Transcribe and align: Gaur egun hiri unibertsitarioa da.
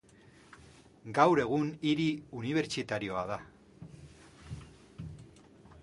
Gaur 1.17 1.41
egun 1.43 1.67
hiri 1.89 2.07
unibertsitarioa 2.39 3.27
da. 3.33 3.39